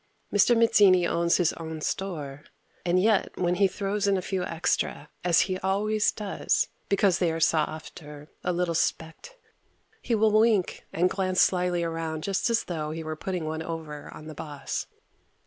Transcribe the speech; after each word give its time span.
Mr. 0.33 0.57
Mazzini 0.57 1.05
owns 1.05 1.37
his 1.37 1.53
own 1.53 1.79
store, 1.79 2.43
and 2.83 2.99
yet 2.99 3.37
when 3.37 3.53
he 3.53 3.67
throws 3.67 4.07
in 4.07 4.17
a 4.17 4.21
few 4.23 4.43
extra, 4.43 5.09
as 5.23 5.41
he 5.41 5.59
always 5.59 6.11
does, 6.11 6.69
because 6.89 7.19
they 7.19 7.31
are 7.31 7.39
soft 7.39 8.01
or 8.01 8.27
a 8.43 8.51
little 8.51 8.73
specked, 8.73 9.35
he 10.01 10.15
will 10.15 10.31
wink 10.31 10.87
and 10.91 11.11
glance 11.11 11.39
slyly 11.39 11.83
around 11.83 12.23
just 12.23 12.49
as 12.49 12.63
though 12.63 12.89
he 12.89 13.03
were 13.03 13.15
putting 13.15 13.45
one 13.45 13.61
over 13.61 14.11
on 14.11 14.25
the 14.25 14.33
boss. 14.33 14.87